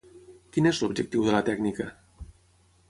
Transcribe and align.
Quin 0.55 0.69
és 0.69 0.79
l'objectiu 0.83 1.27
de 1.29 1.37
la 1.37 1.43
tècnica? 1.51 1.89